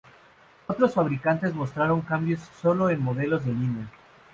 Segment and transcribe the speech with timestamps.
[0.65, 3.87] Otros fabricantes mostraron cambios sólo en los modelos de línea.